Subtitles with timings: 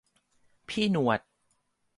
[0.67, 1.19] พี่หนวด